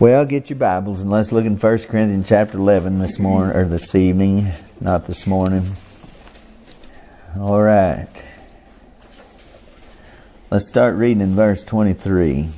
[0.00, 3.66] Well, get your Bibles and let's look in 1 Corinthians chapter 11 this morning, or
[3.66, 4.48] this evening,
[4.80, 5.76] not this morning.
[7.38, 8.08] All right.
[10.50, 12.48] Let's start reading in verse 23.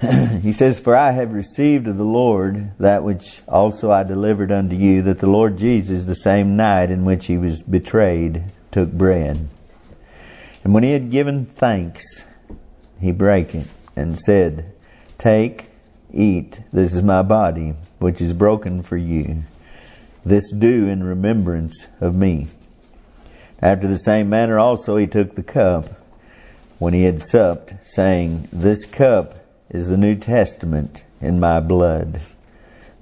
[0.40, 4.74] he says, For I have received of the Lord that which also I delivered unto
[4.74, 9.46] you, that the Lord Jesus, the same night in which he was betrayed, took bread.
[10.64, 12.24] And when he had given thanks,
[12.98, 14.72] he brake it and said,
[15.20, 15.68] Take,
[16.10, 19.42] eat, this is my body, which is broken for you.
[20.24, 22.46] This do in remembrance of me.
[23.60, 25.90] After the same manner also he took the cup
[26.78, 32.22] when he had supped, saying, This cup is the New Testament in my blood.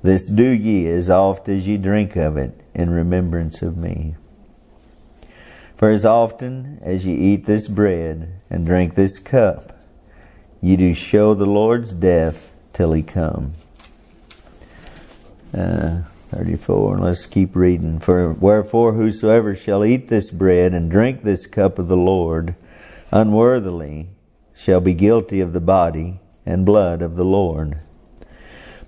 [0.02, 4.16] This do ye as oft as ye drink of it in remembrance of me.
[5.76, 9.77] For as often as ye eat this bread and drink this cup,
[10.60, 13.52] Ye do show the Lord's death till he come.
[15.56, 18.00] Uh, 34, and let's keep reading.
[18.00, 22.54] For wherefore whosoever shall eat this bread and drink this cup of the Lord
[23.10, 24.08] unworthily
[24.54, 27.78] shall be guilty of the body and blood of the Lord.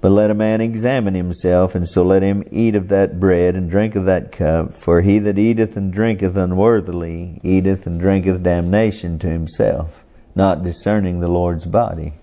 [0.00, 3.70] But let a man examine himself, and so let him eat of that bread and
[3.70, 4.74] drink of that cup.
[4.74, 10.02] For he that eateth and drinketh unworthily eateth and drinketh damnation to himself
[10.40, 12.14] not discerning the Lord's body.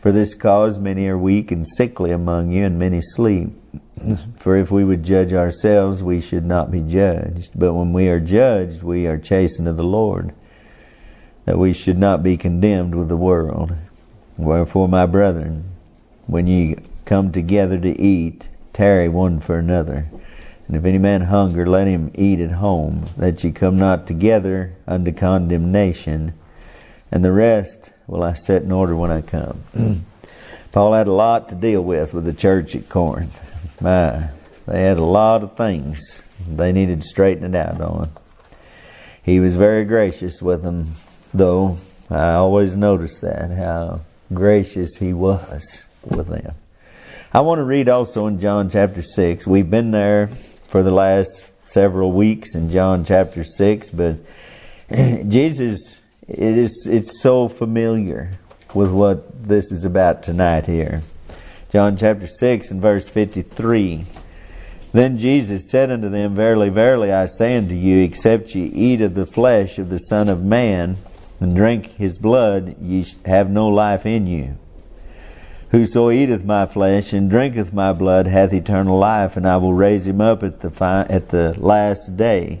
[0.00, 3.50] For this cause many are weak and sickly among you, and many sleep.
[4.38, 7.50] For if we would judge ourselves, we should not be judged.
[7.54, 10.32] But when we are judged, we are chastened of the Lord,
[11.44, 13.74] that we should not be condemned with the world.
[14.38, 15.64] Wherefore, my brethren,
[16.26, 20.08] when ye come together to eat, tarry one for another.
[20.66, 24.72] And if any man hunger, let him eat at home, that ye come not together
[24.86, 26.32] unto condemnation
[27.10, 29.58] and the rest will I set in order when I come.
[29.72, 29.94] Hmm.
[30.72, 33.40] Paul had a lot to deal with with the church at Corinth.
[33.80, 34.30] My,
[34.66, 38.10] they had a lot of things they needed to straighten it out on.
[39.22, 40.94] He was very gracious with them,
[41.32, 41.78] though.
[42.10, 44.00] I always noticed that, how
[44.32, 46.54] gracious he was with them.
[47.32, 49.46] I want to read also in John chapter 6.
[49.46, 54.16] We've been there for the last several weeks in John chapter 6, but
[54.90, 55.93] Jesus
[56.28, 58.32] it is it's so familiar
[58.74, 61.02] with what this is about tonight here.
[61.70, 64.06] John chapter 6 and verse 53.
[64.92, 69.14] Then Jesus said unto them, Verily, verily, I say unto you, except ye eat of
[69.14, 70.96] the flesh of the Son of Man
[71.40, 74.56] and drink his blood, ye have no life in you.
[75.72, 80.06] Whoso eateth my flesh and drinketh my blood hath eternal life, and I will raise
[80.06, 82.60] him up at the, fi- at the last day.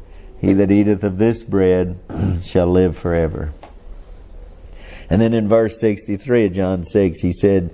[0.41, 1.99] He that eateth of this bread
[2.43, 3.53] shall live forever.
[5.07, 7.69] And then in verse 63 of John 6, he said,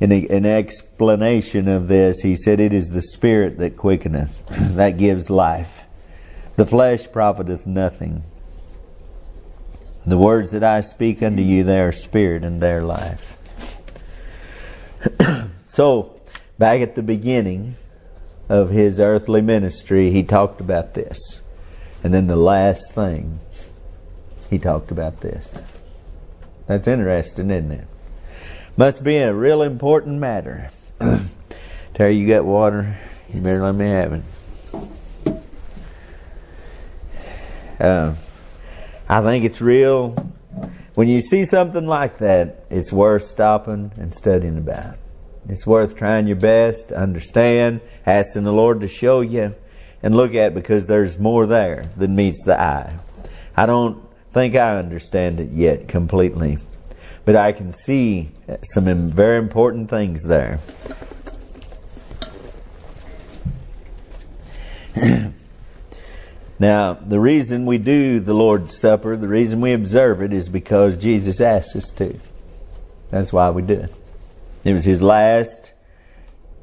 [0.00, 5.28] in an explanation of this, he said, It is the Spirit that quickeneth, that gives
[5.28, 5.84] life.
[6.56, 8.22] The flesh profiteth nothing.
[10.06, 13.36] The words that I speak unto you, they are spirit and their life.
[15.66, 16.18] so,
[16.58, 17.74] back at the beginning
[18.48, 21.39] of his earthly ministry, he talked about this.
[22.02, 23.40] And then the last thing,
[24.48, 25.62] he talked about this.
[26.66, 27.86] That's interesting, isn't it?
[28.76, 30.70] Must be a real important matter.
[31.94, 32.98] Terry, you got water?
[33.32, 34.22] You better let me have it.
[37.78, 38.14] Uh,
[39.08, 40.10] I think it's real.
[40.94, 44.96] When you see something like that, it's worth stopping and studying about.
[45.48, 49.54] It's worth trying your best to understand, asking the Lord to show you
[50.02, 52.98] and look at because there's more there than meets the eye.
[53.56, 54.02] I don't
[54.32, 56.58] think I understand it yet completely,
[57.24, 58.30] but I can see
[58.62, 60.60] some very important things there.
[66.58, 70.96] now, the reason we do the Lord's Supper, the reason we observe it, is because
[70.96, 72.18] Jesus asked us to.
[73.10, 73.94] That's why we do it.
[74.64, 75.72] It was his last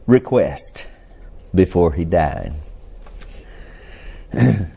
[0.06, 0.88] request
[1.54, 2.54] before he died.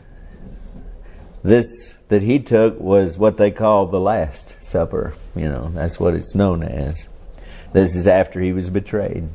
[1.43, 5.13] this that he took was what they call the Last Supper.
[5.35, 7.07] You know, that's what it's known as.
[7.73, 9.29] This is after he was betrayed.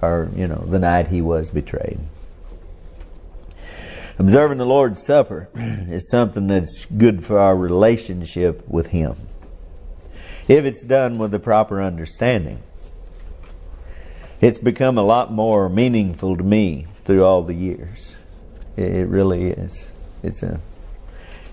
[0.00, 2.00] or you know, the night he was betrayed.
[4.18, 9.16] Observing the Lord's Supper is something that's good for our relationship with Him.
[10.48, 12.62] If it's done with the proper understanding.
[14.40, 18.16] It's become a lot more meaningful to me through all the years.
[18.76, 19.86] It really is.
[20.22, 20.60] It's a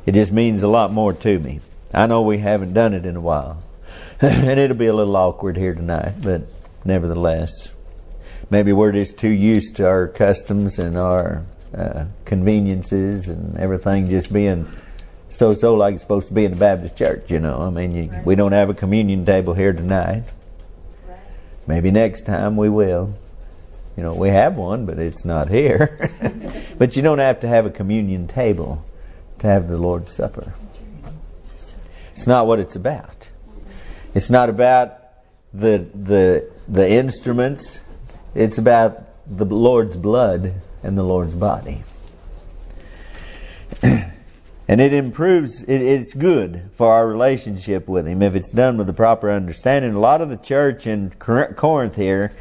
[0.05, 1.59] it just means a lot more to me.
[1.93, 3.61] I know we haven't done it in a while.
[4.21, 6.43] and it'll be a little awkward here tonight, but
[6.83, 7.69] nevertheless,
[8.49, 11.45] maybe we're just too used to our customs and our
[11.77, 14.67] uh, conveniences and everything just being
[15.29, 17.29] so so like it's supposed to be in the Baptist church.
[17.29, 20.23] You know, I mean, you, we don't have a communion table here tonight.
[21.67, 23.13] Maybe next time we will.
[23.99, 26.09] You know, we have one, but it's not here.
[26.77, 28.85] but you don't have to have a communion table
[29.39, 30.53] to have the Lord's Supper.
[32.15, 33.29] It's not what it's about.
[34.15, 34.99] It's not about
[35.53, 37.81] the the the instruments.
[38.33, 41.83] It's about the Lord's blood and the Lord's body.
[43.81, 44.13] and
[44.69, 48.93] it improves, it, it's good for our relationship with Him if it's done with the
[48.93, 49.93] proper understanding.
[49.93, 52.31] A lot of the church in Corinth here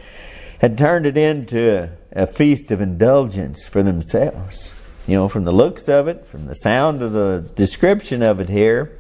[0.59, 4.73] had turned it into a, a feast of indulgence for themselves.
[5.07, 8.49] You know, from the looks of it, from the sound of the description of it
[8.49, 8.99] here,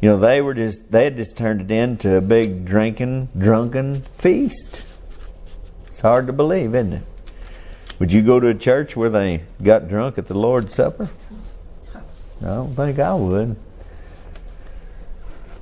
[0.00, 4.02] you know, they were just, they had just turned it into a big drinking, drunken
[4.14, 4.82] feast.
[5.88, 7.02] It's hard to believe, isn't it?
[7.98, 11.08] Would you go to a church where they got drunk at the Lord's Supper?
[11.94, 13.56] I don't think I would.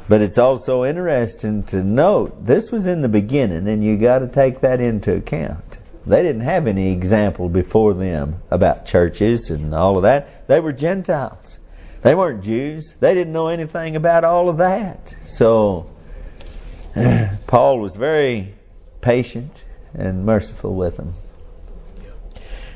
[0.09, 4.29] But it's also interesting to note this was in the beginning, and you got to
[4.29, 5.79] take that into account.
[6.07, 10.47] They didn't have any example before them about churches and all of that.
[10.47, 11.59] They were Gentiles.
[12.03, 12.97] They weren't Jews.
[13.01, 15.15] They didn't know anything about all of that.
[15.25, 15.91] So,
[17.47, 18.55] Paul was very
[19.01, 19.65] patient
[19.95, 21.15] and merciful with them.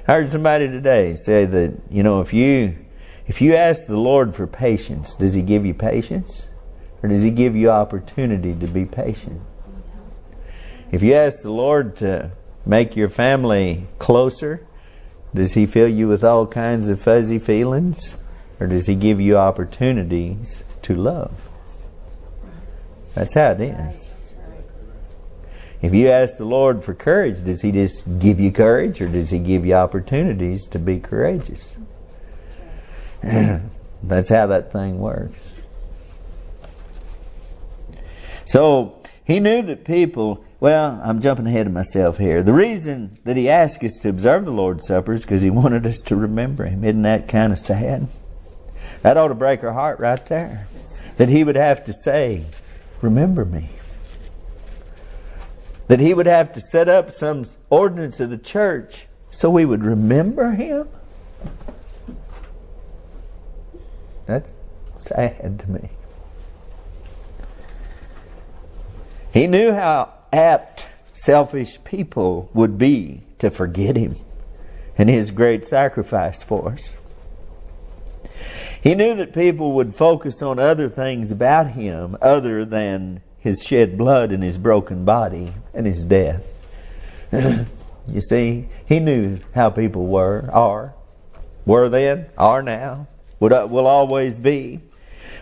[0.07, 2.79] I heard somebody today say that, you know, if you
[3.27, 6.49] if you ask the Lord for patience, does he give you patience?
[7.03, 9.41] Or does he give you opportunity to be patient?
[10.91, 12.33] If you ask the Lord to
[12.65, 14.67] make your family closer,
[15.35, 18.17] does he fill you with all kinds of fuzzy feelings?
[18.59, 21.49] Or does he give you opportunities to love?
[23.15, 24.15] That's how it is.
[25.81, 29.31] If you ask the Lord for courage, does He just give you courage or does
[29.31, 31.77] He give you opportunities to be courageous?
[33.23, 35.53] That's how that thing works.
[38.49, 42.43] So, He knew that people, well, I'm jumping ahead of myself here.
[42.43, 45.87] The reason that He asked us to observe the Lord's Supper is because He wanted
[45.87, 46.85] us to remember Him.
[46.85, 48.09] Isn't that kind of sad?
[49.03, 50.67] That ought to break our heart right there.
[51.17, 52.45] That He would have to say,
[53.01, 53.71] Remember me
[55.89, 59.83] that he would have to set up some ordinance of the church so we would
[59.83, 60.89] remember him?
[64.27, 64.53] That's
[65.01, 65.91] sad to me.
[69.33, 74.17] He knew how apt selfish people would be to forget him
[74.97, 76.93] and his great sacrifice for us.
[78.83, 83.99] He knew that people would focus on other things about him other than his shed
[83.99, 86.45] blood and his broken body and his death.
[87.33, 90.95] you see, he knew how people were, are,
[91.67, 93.07] were then, are now,
[93.41, 94.81] would, will always be.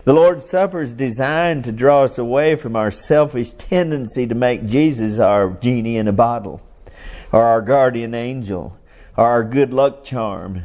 [0.06, 4.64] The Lord's Supper is designed to draw us away from our selfish tendency to make
[4.64, 6.62] Jesus our genie in a bottle,
[7.32, 8.78] or our guardian angel,
[9.16, 10.62] or our good luck charm,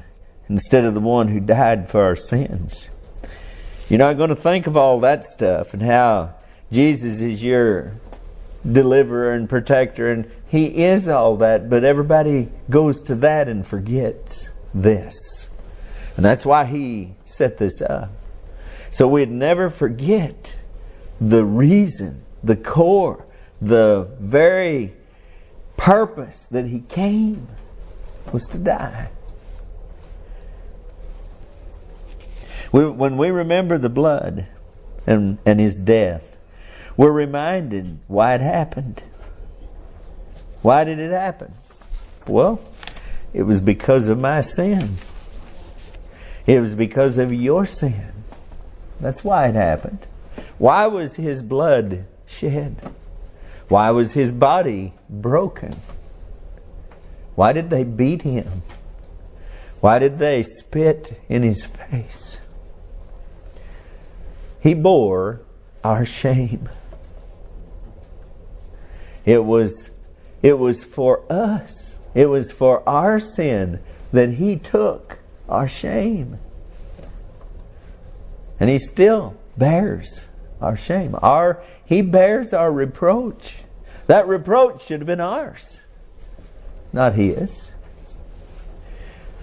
[0.48, 2.88] instead of the one who died for our sins.
[3.90, 6.36] You're not going to think of all that stuff and how
[6.72, 7.94] Jesus is your
[8.64, 14.50] deliverer and protector, and He is all that, but everybody goes to that and forgets
[14.72, 15.50] this.
[16.16, 18.12] And that's why He set this up.
[18.92, 20.58] So we'd never forget
[21.20, 23.26] the reason, the core,
[23.62, 24.94] the very
[25.78, 27.48] purpose that He came
[28.34, 29.10] was to die.
[32.72, 34.48] We, when we remember the blood
[35.08, 36.38] and, and His death,
[36.98, 39.04] we're reminded why it happened.
[40.62, 41.54] Why did it happen?
[42.28, 42.62] Well,
[43.34, 44.96] it was because of my sin.
[46.46, 48.11] It was because of your sin.
[49.02, 50.06] That's why it happened.
[50.58, 52.78] Why was his blood shed?
[53.68, 55.74] Why was his body broken?
[57.36, 58.62] Why did they beat him?
[59.80, 62.38] Why did they spit in his face?
[64.60, 65.42] He bore
[65.84, 66.70] our shame.
[69.26, 69.90] It was
[70.42, 71.96] It was for us.
[72.14, 73.80] It was for our sin
[74.12, 76.40] that He took our shame.
[78.62, 80.26] And He still bears
[80.62, 81.16] our shame.
[81.22, 83.64] Our, he bears our reproach.
[84.06, 85.80] That reproach should have been ours,
[86.94, 87.72] not His.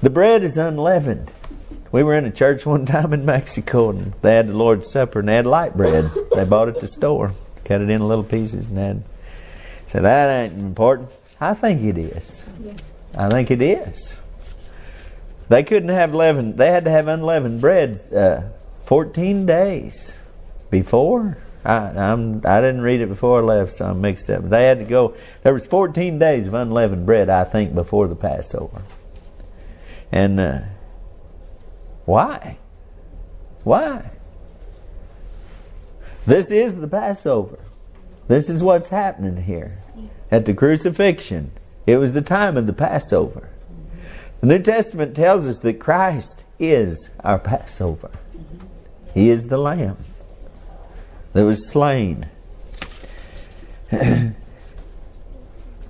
[0.02, 1.32] The bread is unleavened.
[1.90, 5.18] We were in a church one time in Mexico and they had the Lord's Supper
[5.18, 6.10] and they had light bread.
[6.34, 7.32] They bought it at the store,
[7.64, 9.02] cut it in little pieces and had.
[9.88, 11.08] Said that ain't important.
[11.40, 12.44] I think it is.
[13.16, 14.14] I think it is.
[15.48, 16.58] They couldn't have leavened.
[16.58, 18.42] They had to have unleavened bread uh,
[18.88, 20.14] 14 days
[20.70, 21.36] before.
[21.62, 24.48] I I'm I didn't read it before I left, so I'm mixed up.
[24.48, 25.14] They had to go.
[25.42, 28.80] There was 14 days of unleavened bread, I think, before the Passover.
[30.10, 30.60] And uh,
[32.06, 32.56] why?
[33.62, 34.10] Why?
[36.26, 37.58] This is the Passover.
[38.26, 39.82] This is what's happening here.
[40.30, 41.50] At the crucifixion,
[41.86, 43.50] it was the time of the Passover.
[44.40, 48.10] The New Testament tells us that Christ is our Passover.
[49.14, 49.96] He is the Lamb
[51.32, 52.28] that was slain.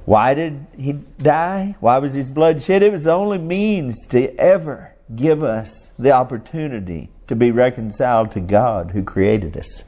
[0.04, 1.76] Why did he die?
[1.80, 2.82] Why was his blood shed?
[2.82, 8.40] It was the only means to ever give us the opportunity to be reconciled to
[8.40, 9.84] God who created us.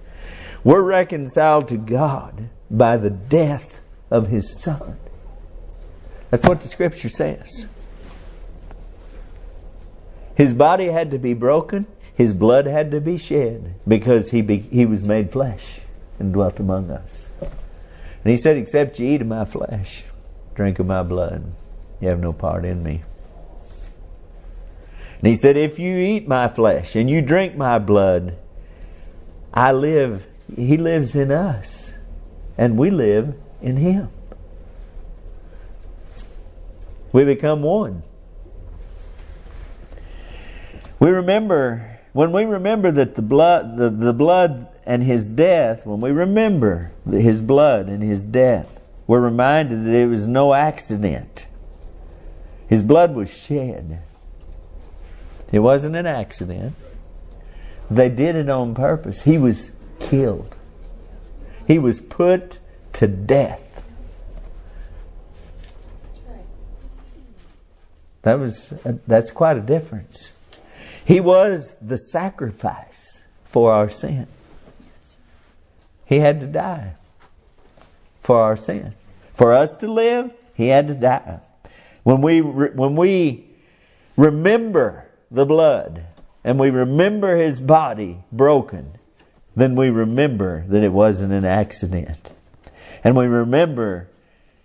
[0.63, 4.99] We're reconciled to God by the death of his Son.
[6.31, 7.67] That's what the scripture says.
[10.35, 11.87] His body had to be broken,
[12.21, 15.81] his blood had to be shed because he, be, he was made flesh
[16.19, 17.29] and dwelt among us.
[17.41, 20.05] And he said, Except you eat of my flesh,
[20.55, 21.51] drink of my blood,
[21.99, 23.03] you have no part in me.
[25.21, 28.37] And he said, If you eat my flesh and you drink my blood,
[29.55, 31.95] I live, he lives in us,
[32.59, 34.11] and we live in him.
[37.13, 38.03] We become one.
[40.99, 46.01] We remember when we remember that the blood the, the blood and his death, when
[46.01, 51.47] we remember his blood and his death, we're reminded that it was no accident.
[52.69, 54.03] His blood was shed.
[55.53, 56.75] It wasn't an accident.
[57.91, 59.23] They did it on purpose.
[59.23, 60.55] He was killed.
[61.67, 62.59] He was put
[62.95, 63.83] to death.
[68.23, 70.31] That was uh, that's quite a difference.
[71.11, 74.29] He was the sacrifice for our sin.
[76.07, 76.93] He had to die
[78.23, 78.95] for our sin.
[79.35, 81.41] For us to live, he had to die.
[82.05, 83.45] When we when we
[84.17, 86.05] remember the blood
[86.45, 88.93] and we remember his body broken,
[89.57, 92.31] then we remember that it wasn't an accident.
[93.03, 94.07] And we remember,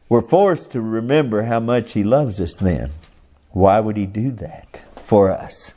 [0.09, 2.91] we're forced to remember how much he loves us then.
[3.49, 5.75] Why would he do that for us?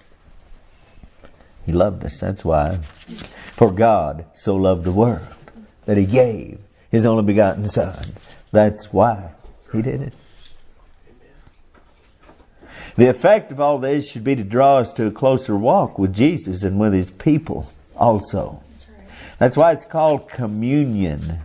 [1.68, 2.78] He loved us, that's why.
[3.52, 5.20] For God so loved the world
[5.84, 6.58] that he gave
[6.90, 8.14] his only begotten Son.
[8.52, 9.32] That's why
[9.70, 10.14] he did it.
[12.96, 16.14] The effect of all this should be to draw us to a closer walk with
[16.14, 18.62] Jesus and with his people also.
[19.38, 21.40] That's why it's called communion.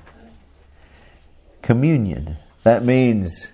[1.61, 2.37] Communion.
[2.63, 3.49] That means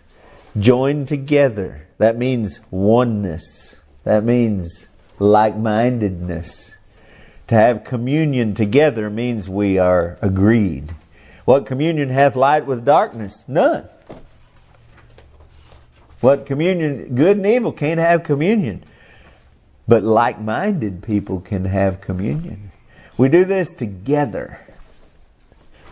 [0.55, 1.87] joined together.
[1.97, 3.75] That means oneness.
[4.03, 4.85] That means
[5.19, 6.71] like mindedness.
[7.47, 10.93] To have communion together means we are agreed.
[11.45, 13.43] What communion hath light with darkness?
[13.47, 13.87] None.
[16.21, 18.83] What communion, good and evil can't have communion.
[19.87, 22.71] But like minded people can have communion.
[23.17, 24.59] We do this together,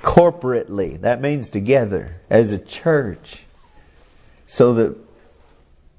[0.04, 1.02] corporately.
[1.02, 3.44] That means together as a church,
[4.46, 4.96] so that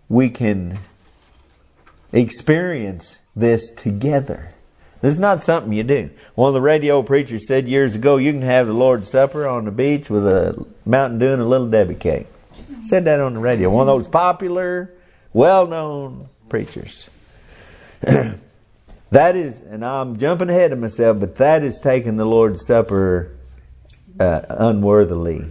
[0.08, 0.78] we can
[2.12, 4.52] experience this together.
[5.00, 6.10] This is not something you do.
[6.34, 9.64] One of the radio preachers said years ago, you can have the Lord's Supper on
[9.64, 12.26] the beach with a Mountain Dew and a little Debbie cake.
[12.86, 13.70] Said that on the radio.
[13.70, 14.92] One of those popular,
[15.32, 17.08] well known preachers.
[18.00, 23.36] that is, and I'm jumping ahead of myself, but that is taking the Lord's Supper
[24.18, 25.44] uh, unworthily,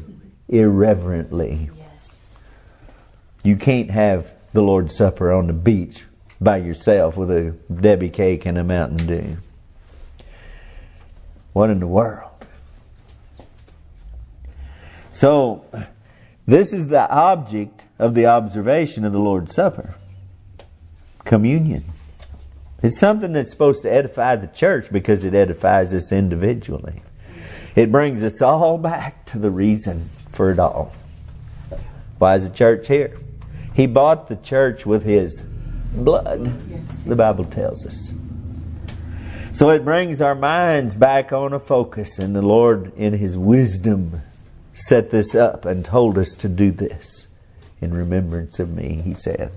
[0.50, 1.70] irreverently.
[1.78, 2.18] Yes.
[3.44, 6.04] You can't have the Lord's Supper on the beach
[6.40, 9.38] by yourself with a Debbie cake and a Mountain Dew.
[11.54, 12.32] What in the world?
[15.14, 15.66] So,
[16.46, 19.96] this is the object of the observation of the Lord's Supper
[21.26, 21.84] communion.
[22.84, 27.02] It's something that's supposed to edify the church because it edifies us individually.
[27.76, 30.94] It brings us all back to the reason for it all.
[32.18, 33.18] Why is the church here?
[33.74, 35.44] He bought the church with his
[35.94, 36.60] blood,
[37.06, 38.14] the Bible tells us.
[39.54, 44.22] So it brings our minds back on a focus, and the Lord, in His wisdom,
[44.74, 47.26] set this up and told us to do this
[47.82, 49.52] in remembrance of me, He said.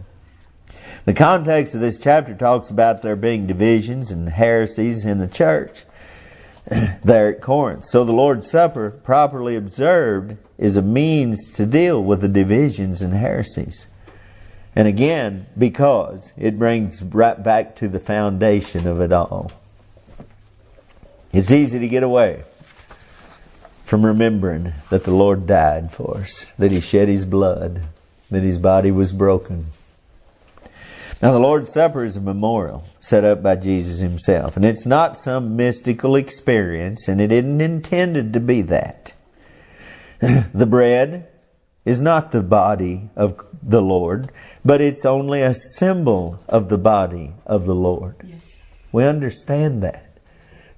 [1.05, 5.85] The context of this chapter talks about there being divisions and heresies in the church
[7.03, 7.87] there at Corinth.
[7.87, 13.15] So the Lord's Supper, properly observed, is a means to deal with the divisions and
[13.15, 13.87] heresies.
[14.75, 19.53] And again, because it brings right back to the foundation of it all.
[21.33, 22.45] It's easy to get away
[23.85, 27.83] from remembering that the Lord died for us, that He shed His blood,
[28.31, 29.67] that His body was broken.
[31.21, 35.19] Now, the Lord's Supper is a memorial set up by Jesus Himself, and it's not
[35.19, 39.13] some mystical experience, and it isn't intended to be that.
[40.21, 41.29] the bread
[41.85, 44.31] is not the body of the Lord,
[44.65, 48.17] but it's only a symbol of the body of the Lord.
[48.25, 48.57] Yes.
[48.93, 50.11] We understand that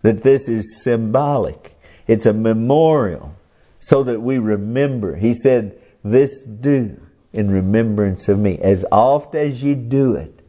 [0.03, 1.77] that this is symbolic.
[2.07, 3.35] It's a memorial
[3.81, 5.17] so that we remember.
[5.17, 7.01] He said, This do
[7.33, 8.59] in remembrance of me.
[8.59, 10.41] As oft as you do it,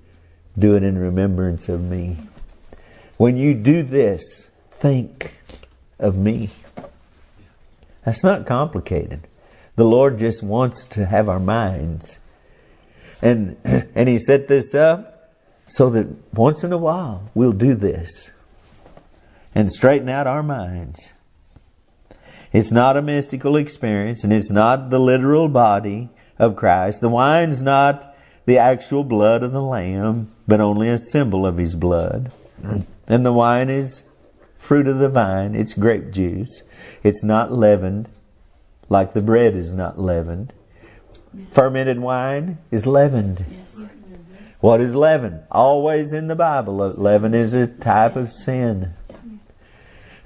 [0.57, 2.17] do it in remembrance of me.
[3.17, 5.33] When you do this, think
[5.99, 6.49] of me.
[8.03, 9.27] That's not complicated.
[9.75, 12.19] The Lord just wants to have our minds.
[13.23, 15.33] And, and He set this up
[15.65, 18.31] so that once in a while we'll do this
[19.55, 20.99] and straighten out our minds.
[22.51, 27.01] It's not a mystical experience and it's not the literal body of Christ.
[27.01, 28.15] The wine's not
[28.45, 32.31] the actual blood of the Lamb, but only a symbol of His blood.
[33.05, 34.03] And the wine is
[34.57, 35.55] fruit of the vine.
[35.55, 36.63] It's grape juice.
[37.03, 38.07] It's not leavened
[38.87, 40.53] like the bread is not leavened.
[41.51, 43.45] Fermented wine is leavened.
[43.49, 43.85] Yes.
[44.59, 45.43] What is leaven?
[45.51, 48.93] Always in the Bible, leaven is a type of sin.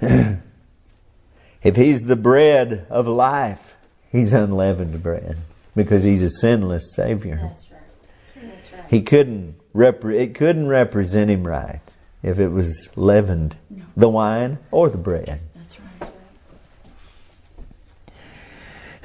[0.00, 3.74] if he's the bread of life,
[4.12, 5.38] he's unleavened bread
[5.74, 7.40] because he's a sinless Savior.
[7.42, 8.54] That's right.
[8.54, 8.84] That's right.
[8.88, 11.80] He couldn't repre- it couldn't represent him right
[12.22, 13.84] if it was leavened, no.
[13.96, 15.40] the wine or the bread.
[15.54, 16.10] That's right.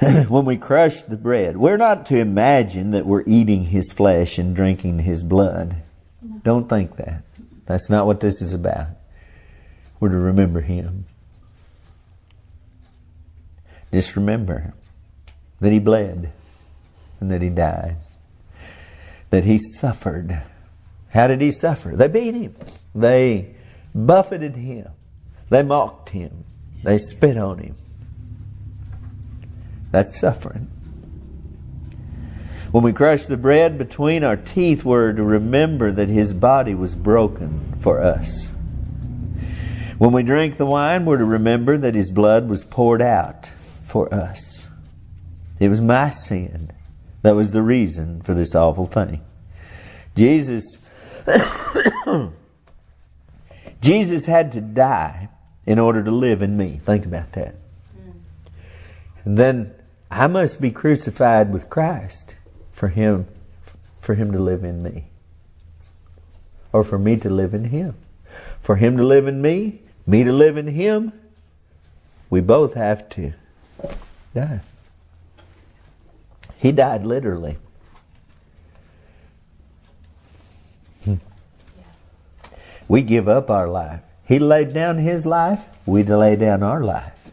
[0.28, 4.54] when we crush the bread, we're not to imagine that we're eating his flesh and
[4.54, 5.76] drinking his blood.
[6.42, 7.22] Don't think that.
[7.66, 8.88] That's not what this is about.
[10.00, 11.06] We're to remember Him.
[13.92, 14.74] Just remember
[15.60, 16.32] that He bled
[17.20, 17.96] and that He died,
[19.30, 20.42] that He suffered.
[21.10, 21.96] How did He suffer?
[21.96, 22.54] They beat Him,
[22.94, 23.54] they
[23.94, 24.88] buffeted Him,
[25.48, 26.44] they mocked Him,
[26.82, 27.76] they spit on Him.
[29.94, 30.68] That's suffering.
[32.72, 36.96] When we crush the bread between our teeth, we're to remember that His body was
[36.96, 38.48] broken for us.
[39.98, 43.52] When we drink the wine, we're to remember that His blood was poured out
[43.86, 44.66] for us.
[45.60, 46.72] It was my sin
[47.22, 49.24] that was the reason for this awful thing.
[50.16, 50.64] Jesus,
[53.80, 55.28] Jesus had to die
[55.66, 56.80] in order to live in me.
[56.84, 57.54] Think about that.
[59.24, 59.72] And then
[60.14, 62.36] I must be crucified with Christ
[62.72, 63.26] for him
[64.00, 65.06] for him to live in me.
[66.72, 67.94] Or for me to live in him.
[68.60, 71.12] For him to live in me me to live in Him,
[72.28, 73.32] we both have to
[74.34, 74.60] die.
[76.56, 77.56] He died literally.
[81.04, 81.14] Hmm.
[82.88, 84.00] We give up our life.
[84.26, 87.30] He laid down His life, we lay down our life.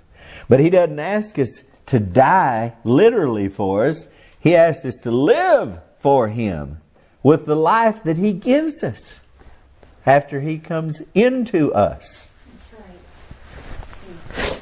[0.50, 4.08] But He doesn't ask us to die literally for us.
[4.40, 6.80] He asks us to live for Him
[7.24, 9.20] with the life that He gives us
[10.06, 12.28] after He comes into us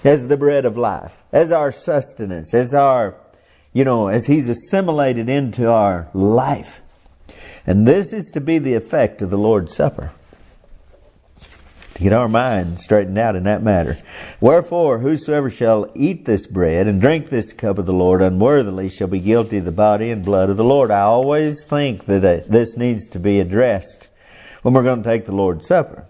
[0.03, 3.15] as the bread of life, as our sustenance, as our,
[3.73, 6.81] you know, as He's assimilated into our life.
[7.65, 10.11] And this is to be the effect of the Lord's Supper.
[11.99, 13.97] Get our mind straightened out in that matter.
[14.39, 19.09] Wherefore, whosoever shall eat this bread and drink this cup of the Lord unworthily shall
[19.09, 20.91] be guilty of the body and blood of the Lord.
[20.91, 24.07] I always think that uh, this needs to be addressed
[24.61, 26.05] when we're going to take the Lord's Supper.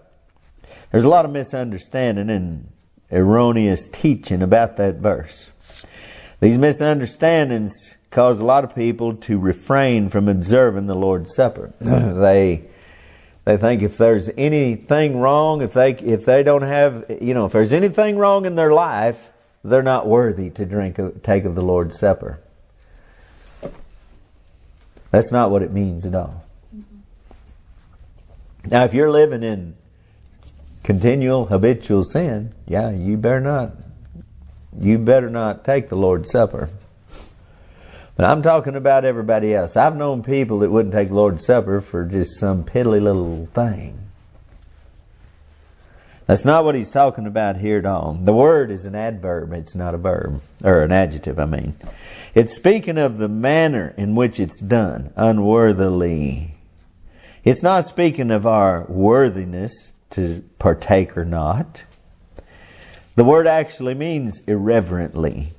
[0.92, 2.68] There's a lot of misunderstanding and
[3.10, 5.50] erroneous teaching about that verse.
[6.38, 11.72] These misunderstandings cause a lot of people to refrain from observing the Lord's Supper.
[11.80, 12.70] they
[13.44, 17.52] they think if there's anything wrong, if they if they don't have you know if
[17.52, 19.30] there's anything wrong in their life,
[19.64, 22.40] they're not worthy to drink take of the Lord's Supper.
[25.10, 26.44] That's not what it means at all.
[26.74, 28.70] Mm-hmm.
[28.70, 29.74] Now, if you're living in
[30.84, 33.72] continual habitual sin, yeah, you better not.
[34.78, 36.68] You better not take the Lord's Supper.
[38.20, 39.78] But I'm talking about everybody else.
[39.78, 43.98] I've known people that wouldn't take Lord's Supper for just some piddly little thing.
[46.26, 48.18] That's not what he's talking about here at all.
[48.22, 51.76] The word is an adverb, it's not a verb, or an adjective, I mean.
[52.34, 56.56] It's speaking of the manner in which it's done, unworthily.
[57.42, 61.84] It's not speaking of our worthiness to partake or not.
[63.14, 65.54] The word actually means irreverently.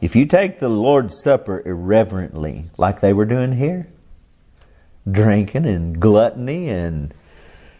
[0.00, 3.88] If you take the Lord's Supper irreverently, like they were doing here,
[5.10, 7.14] drinking and gluttony and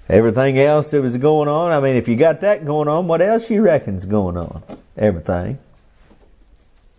[0.09, 1.73] everything else that was going on.
[1.73, 4.63] I mean, if you got that going on, what else you reckon's going on?
[4.97, 5.59] Everything.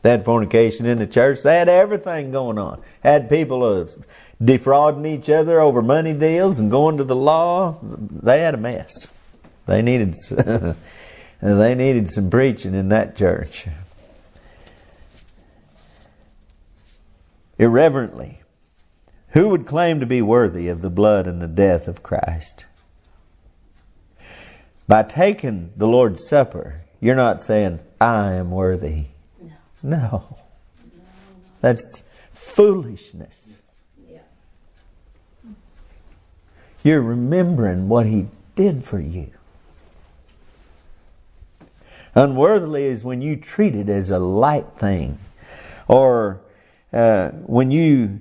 [0.02, 1.42] That fornication in the church.
[1.42, 2.82] They had everything going on.
[3.02, 3.86] Had people uh,
[4.44, 7.80] defrauding each other over money deals and going to the law.
[7.82, 9.08] They had a mess.
[9.66, 10.16] They needed
[11.42, 13.68] they needed some preaching in that church.
[17.60, 18.42] Irreverently,
[19.30, 22.66] who would claim to be worthy of the blood and the death of Christ?
[24.88, 29.06] By taking the Lord's Supper, you're not saying, I am worthy.
[29.42, 29.52] No.
[29.84, 30.38] no.
[31.62, 33.50] That's foolishness.
[34.10, 34.20] Yeah.
[36.84, 39.32] You're remembering what He did for you.
[42.16, 45.20] Unworthily is when you treat it as a light thing.
[45.88, 46.40] Or
[46.94, 48.20] uh, when you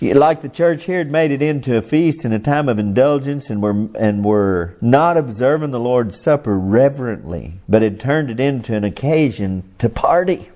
[0.00, 3.48] like the church here had made it into a feast and a time of indulgence
[3.48, 8.74] and were and were not observing the Lord's Supper reverently, but had turned it into
[8.74, 10.50] an occasion to party.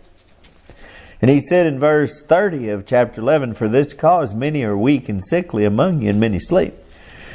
[1.21, 5.09] And he said in verse 30 of chapter 11, For this cause many are weak
[5.09, 6.75] and sickly among you, and many sleep.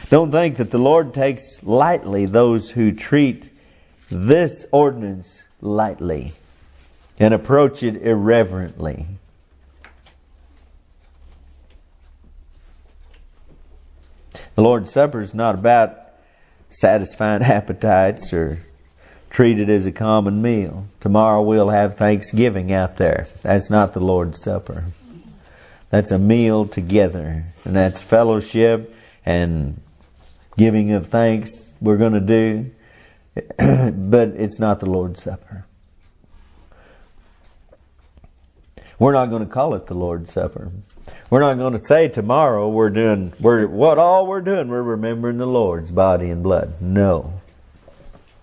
[0.10, 3.49] Don't think that the Lord takes lightly those who treat
[4.10, 6.34] this ordinance lightly
[7.19, 9.08] and approach it irreverently.
[14.56, 16.00] The Lord's Supper is not about
[16.70, 18.60] satisfying appetites or
[19.30, 20.88] treat it as a common meal.
[21.00, 23.28] Tomorrow we'll have Thanksgiving out there.
[23.42, 24.86] That's not the Lord's Supper.
[25.89, 28.96] That's a meal together, and that's fellowship
[29.28, 29.80] and
[30.58, 32.72] giving of thanks we're going to do,
[33.94, 35.53] but it's not the Lord's Supper.
[39.00, 40.72] We're not going to call it the Lord's Supper.
[41.30, 45.38] We're not going to say tomorrow we're doing we're what all we're doing we're remembering
[45.38, 46.82] the Lord's body and blood.
[46.82, 47.42] No.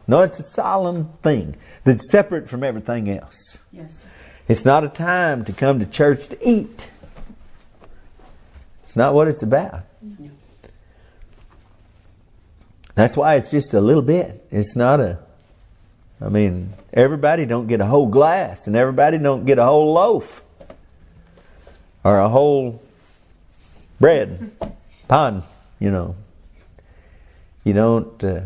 [0.07, 3.59] No, it's a solemn thing that's separate from everything else.
[3.73, 4.09] Yes, sir.
[4.49, 6.91] It's not a time to come to church to eat.
[8.83, 9.85] It's not what it's about.
[10.03, 10.31] No.
[12.97, 14.45] That's why it's just a little bit.
[14.51, 15.21] It's not a
[16.22, 20.42] I mean, everybody don't get a whole glass and everybody don't get a whole loaf
[22.04, 22.83] or a whole
[23.98, 24.50] bread
[25.09, 25.42] pan,
[25.78, 26.16] you know.
[27.64, 28.40] You don't uh,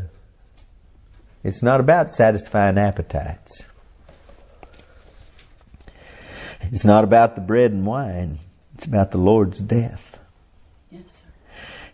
[1.44, 3.64] it's not about satisfying appetites.
[6.72, 8.38] It's not about the bread and wine.
[8.74, 10.18] It's about the Lord's death.
[10.90, 11.26] Yes, sir.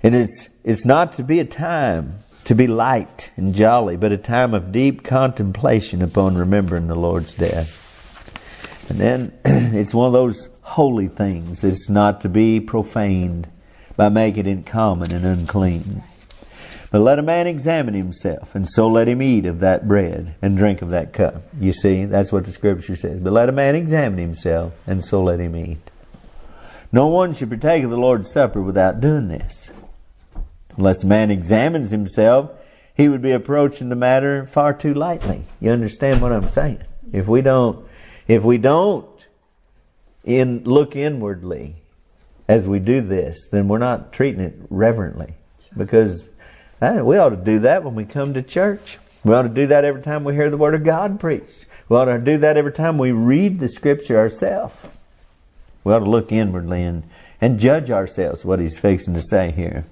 [0.04, 4.16] And it's it's not to be a time to be light and jolly, but a
[4.16, 8.90] time of deep contemplation upon remembering the Lord's death.
[8.90, 9.32] And then
[9.72, 11.62] it's one of those holy things.
[11.62, 13.46] It's not to be profaned
[13.96, 16.02] by making it common and unclean.
[16.90, 20.56] But let a man examine himself, and so let him eat of that bread and
[20.56, 21.44] drink of that cup.
[21.60, 23.20] You see, that's what the scripture says.
[23.20, 25.88] But let a man examine himself, and so let him eat.
[26.90, 29.70] No one should partake of the Lord's Supper without doing this.
[30.80, 32.52] Unless a man examines himself,
[32.96, 35.42] he would be approaching the matter far too lightly.
[35.60, 36.82] You understand what I'm saying?
[37.12, 37.86] If we don't,
[38.26, 39.06] if we don't
[40.24, 41.76] in look inwardly
[42.48, 45.34] as we do this, then we're not treating it reverently.
[45.76, 46.30] Because
[46.80, 48.96] eh, we ought to do that when we come to church.
[49.22, 51.66] We ought to do that every time we hear the Word of God preached.
[51.90, 54.74] We ought to do that every time we read the Scripture ourselves.
[55.84, 57.02] We ought to look inwardly and,
[57.38, 59.84] and judge ourselves, what he's fixing to say here.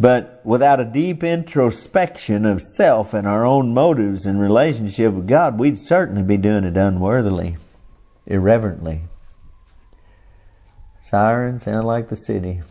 [0.00, 5.58] But without a deep introspection of self and our own motives and relationship with God,
[5.58, 7.56] we'd certainly be doing it unworthily,
[8.26, 9.02] irreverently.
[11.02, 12.62] Sirens sound like the city.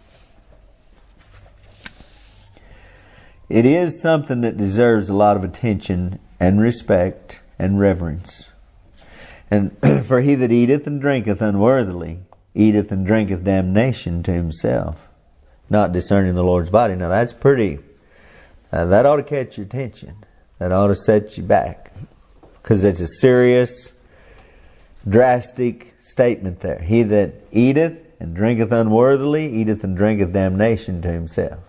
[3.49, 8.49] It is something that deserves a lot of attention and respect and reverence.
[9.49, 12.19] And for he that eateth and drinketh unworthily
[12.53, 15.06] eateth and drinketh damnation to himself,
[15.69, 16.95] not discerning the Lord's body.
[16.95, 17.79] Now that's pretty,
[18.71, 20.15] uh, that ought to catch your attention.
[20.59, 21.93] That ought to set you back.
[22.61, 23.91] Because it's a serious,
[25.07, 26.79] drastic statement there.
[26.79, 31.59] He that eateth and drinketh unworthily, eateth and drinketh damnation to himself.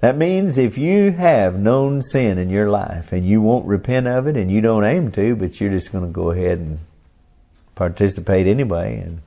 [0.00, 4.26] That means if you have known sin in your life and you won't repent of
[4.26, 6.78] it and you don't aim to, but you're just going to go ahead and
[7.74, 9.22] participate anyway and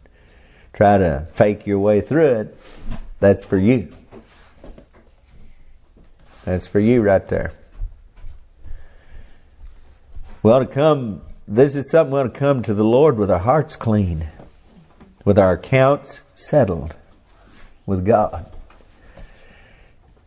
[0.79, 2.57] try to fake your way through it,
[3.19, 3.89] that's for you.
[6.45, 7.51] That's for you right there.
[10.41, 13.29] We ought to come, this is something we ought to come to the Lord with
[13.29, 14.29] our hearts clean,
[15.25, 16.95] with our accounts settled
[17.85, 18.49] with God.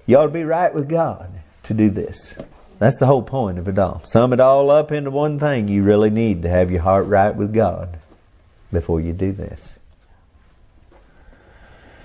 [0.05, 1.31] You ought to be right with God
[1.63, 2.35] to do this.
[2.79, 4.03] That's the whole point of it all.
[4.05, 5.69] Sum it all up into one thing.
[5.69, 7.99] You really need to have your heart right with God
[8.71, 9.77] before you do this.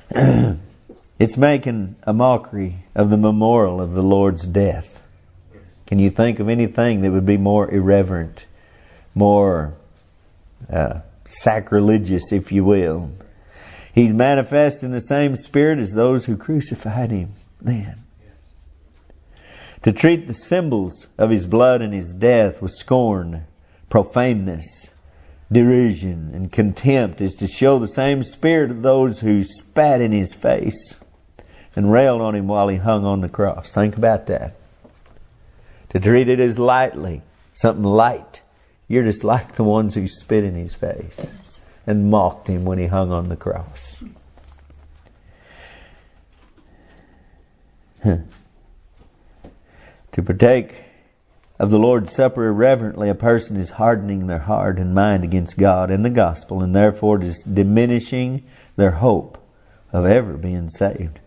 [1.20, 5.04] it's making a mockery of the memorial of the Lord's death.
[5.86, 8.46] Can you think of anything that would be more irreverent,
[9.16, 9.74] more
[10.72, 13.12] uh, sacrilegious, if you will?
[13.94, 18.04] He's manifest in the same spirit as those who crucified him then.
[19.84, 23.46] To treat the symbols of his blood and his death with scorn,
[23.90, 24.90] profaneness,
[25.52, 30.34] derision, and contempt is to show the same spirit of those who spat in his
[30.34, 30.98] face
[31.76, 33.72] and railed on him while he hung on the cross.
[33.72, 34.56] Think about that.
[35.90, 37.22] To treat it as lightly,
[37.54, 38.42] something light.
[38.88, 41.32] You're just like the ones who spit in his face
[41.86, 43.98] and mocked him when he hung on the cross.
[48.04, 48.24] to
[50.24, 50.87] partake
[51.60, 55.90] of the Lord's Supper irreverently, a person is hardening their heart and mind against God
[55.90, 58.44] and the gospel, and therefore is diminishing
[58.76, 59.44] their hope
[59.92, 61.20] of ever being saved.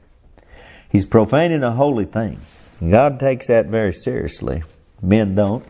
[0.88, 2.40] He's profaning a holy thing.
[2.80, 4.62] God takes that very seriously.
[5.02, 5.64] Men don't.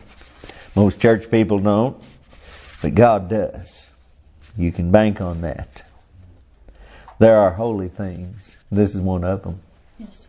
[0.75, 2.01] Most church people don't.
[2.81, 3.85] But God does.
[4.57, 5.83] You can bank on that.
[7.19, 8.57] There are holy things.
[8.71, 9.61] This is one of them.
[9.99, 10.27] Yes.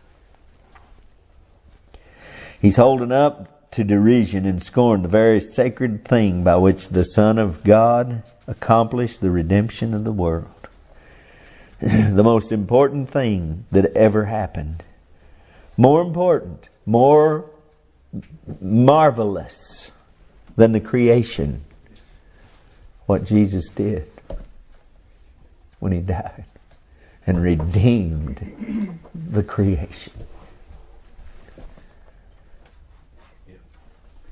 [2.61, 7.39] He's holding up to derision and scorn the very sacred thing by which the Son
[7.39, 10.67] of God accomplished the redemption of the world.
[11.79, 14.83] the most important thing that ever happened.
[15.75, 17.49] More important, more
[18.61, 19.89] marvelous
[20.55, 21.63] than the creation.
[23.07, 24.09] What Jesus did
[25.79, 26.45] when He died
[27.25, 30.13] and redeemed the creation.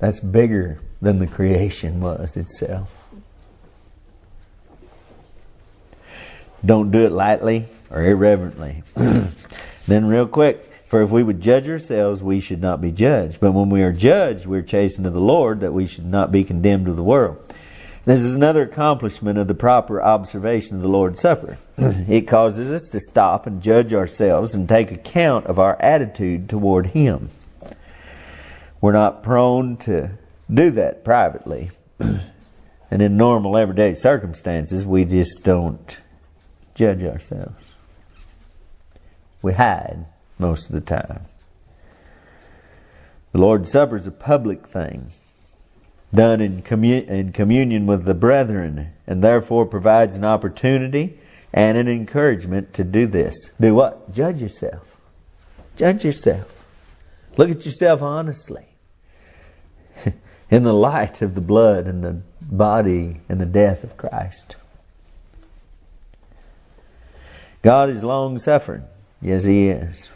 [0.02, 2.92] That's bigger than the creation was itself.
[6.66, 8.82] Don't do it lightly or irreverently.
[9.86, 13.38] then, real quick, for if we would judge ourselves, we should not be judged.
[13.38, 16.42] But when we are judged, we're chastened of the Lord, that we should not be
[16.42, 17.38] condemned of the world.
[18.04, 21.58] This is another accomplishment of the proper observation of the Lord's Supper.
[21.78, 26.86] it causes us to stop and judge ourselves and take account of our attitude toward
[26.86, 27.30] Him.
[28.82, 30.18] We're not prone to
[30.52, 31.70] do that privately.
[32.00, 35.98] and in normal everyday circumstances, we just don't
[36.74, 37.74] judge ourselves.
[39.40, 41.26] We hide most of the time.
[43.30, 45.12] The Lord's Supper is a public thing,
[46.12, 51.20] done in, commun- in communion with the brethren, and therefore provides an opportunity
[51.52, 53.34] and an encouragement to do this.
[53.60, 54.12] Do what?
[54.12, 54.82] Judge yourself.
[55.76, 56.52] Judge yourself.
[57.36, 58.71] Look at yourself honestly
[60.52, 64.54] in the light of the blood and the body and the death of Christ.
[67.62, 68.82] God is long suffering.
[69.22, 70.10] Yes, He is.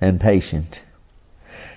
[0.00, 0.82] And patient.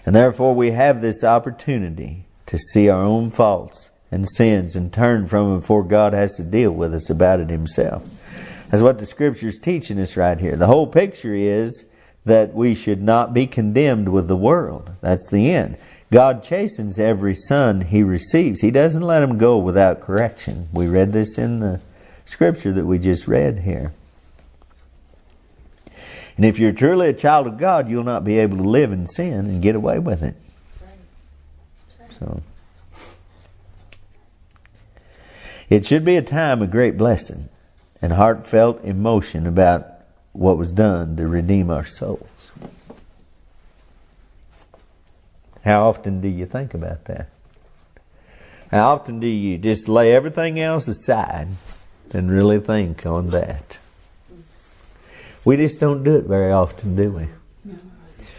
[0.05, 5.27] And therefore we have this opportunity to see our own faults and sins and turn
[5.27, 8.07] from them before God has to deal with us about it Himself.
[8.69, 10.55] That's what the Scripture's teaching us right here.
[10.55, 11.85] The whole picture is
[12.25, 14.91] that we should not be condemned with the world.
[15.01, 15.77] That's the end.
[16.11, 18.61] God chastens every son he receives.
[18.61, 20.67] He doesn't let him go without correction.
[20.73, 21.81] We read this in the
[22.25, 23.93] scripture that we just read here.
[26.35, 29.05] And if you're truly a child of God, you'll not be able to live in
[29.07, 30.35] sin and get away with it.
[32.11, 32.41] So
[35.69, 37.49] it should be a time of great blessing
[38.01, 39.85] and heartfelt emotion about
[40.31, 42.38] what was done to redeem our souls.
[45.69, 47.29] How often do you think about that?
[48.71, 51.49] How often do you just lay everything else aside
[52.09, 53.77] and really think on that?
[55.45, 57.27] We just don't do it very often, do we?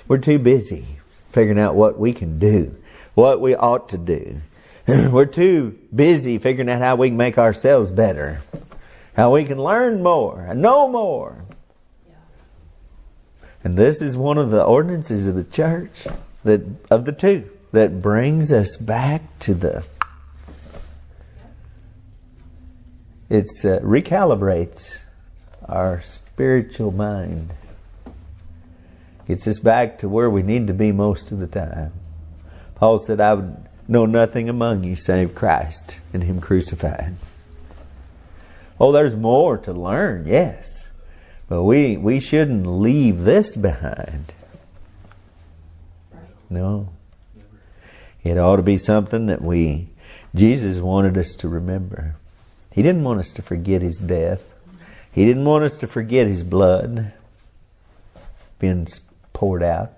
[0.09, 0.87] We're too busy
[1.29, 2.75] figuring out what we can do,
[3.15, 4.41] what we ought to do.
[4.89, 8.43] We're too busy figuring out how we can make ourselves better,
[9.15, 11.45] how we can learn more and know more.
[13.63, 16.09] And this is one of the ordinances of the church
[16.45, 19.85] that of the two that brings us back to the
[23.31, 24.99] it's uh, recalibrates
[25.69, 27.55] our spiritual mind.
[29.29, 31.93] Gets us back to where we need to be most of the time.
[32.75, 37.15] Paul said i would know nothing among you save christ and him crucified.
[38.81, 40.89] Oh there's more to learn yes.
[41.49, 44.33] But we we shouldn't leave this behind
[46.51, 46.91] no
[48.23, 49.89] it ought to be something that we,
[50.35, 52.17] Jesus wanted us to remember.
[52.73, 54.43] He didn't want us to forget His death.
[55.11, 57.13] He didn't want us to forget His blood
[58.59, 58.87] being
[59.33, 59.93] poured out.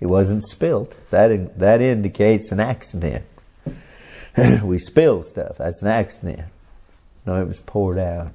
[0.00, 0.94] It wasn't spilt.
[1.10, 3.24] That, that indicates an accident.
[4.62, 5.58] we spill stuff.
[5.58, 6.42] That's an accident.
[7.26, 8.32] No, it was poured out.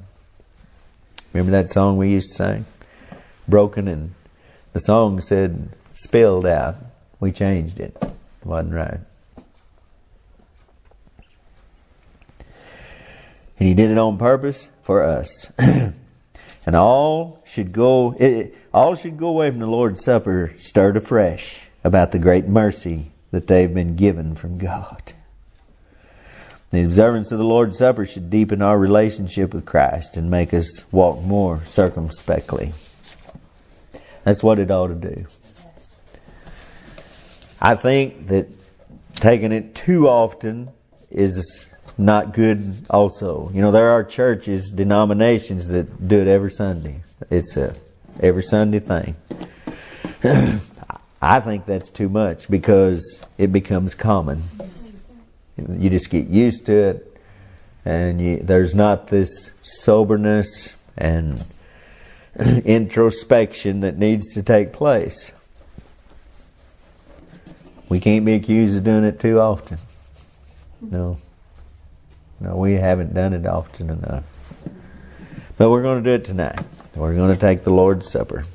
[1.34, 2.66] Remember that song we used to sing?
[3.48, 4.14] Broken and
[4.74, 6.76] the song said spilled out.
[7.20, 7.98] We changed it.
[8.02, 9.00] it wasn't right.
[13.60, 15.52] And he did it on purpose for us.
[15.58, 21.60] and all should go it, all should go away from the Lord's Supper stirred afresh
[21.84, 25.14] about the great mercy that they've been given from God.
[26.72, 30.84] The observance of the Lord's Supper should deepen our relationship with Christ and make us
[30.92, 32.74] walk more circumspectly.
[34.24, 35.26] That's what it ought to do.
[37.62, 38.48] I think that
[39.16, 40.70] taking it too often
[41.12, 41.66] is
[41.98, 43.52] not good also.
[43.54, 47.02] You know, there are churches, denominations that do it every Sunday.
[47.30, 47.76] It's a
[48.22, 49.16] every Sunday thing.
[51.22, 54.44] I think that's too much because it becomes common.
[55.58, 57.18] You just get used to it,
[57.84, 61.46] and you, there's not this soberness and
[62.40, 65.32] introspection that needs to take place.
[67.90, 69.80] We can't be accused of doing it too often.
[70.80, 71.18] No.
[72.40, 74.24] No, we haven't done it often enough.
[75.58, 76.60] But we're going to do it tonight.
[76.96, 78.46] We're going to take the Lord's Supper.